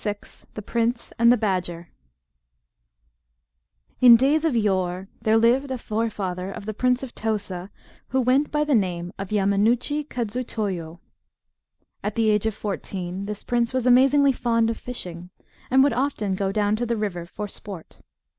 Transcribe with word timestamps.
]THE 0.55 0.63
PRINCE 0.65 1.13
AND 1.19 1.31
THE 1.31 1.37
BADGER 1.37 1.89
In 3.99 4.15
days 4.15 4.43
of 4.43 4.55
yore 4.55 5.07
there 5.21 5.37
lived 5.37 5.69
a 5.69 5.77
forefather 5.77 6.49
of 6.51 6.65
the 6.65 6.73
Prince 6.73 7.03
of 7.03 7.13
Tosa 7.13 7.69
who 8.07 8.19
went 8.19 8.49
by 8.49 8.63
the 8.63 8.73
name 8.73 9.13
of 9.19 9.29
Yamanouchi 9.29 10.07
Kadzutoyo. 10.07 10.99
At 12.03 12.15
the 12.15 12.31
age 12.31 12.47
of 12.47 12.55
fourteen 12.55 13.27
this 13.27 13.43
prince 13.43 13.73
was 13.73 13.85
amazingly 13.85 14.31
fond 14.31 14.71
of 14.71 14.77
fishing, 14.79 15.29
and 15.69 15.83
would 15.83 15.93
often 15.93 16.33
go 16.33 16.51
down 16.51 16.75
to 16.77 16.87
the 16.87 16.97
river 16.97 17.27
for 17.27 17.47
sport. 17.47 17.99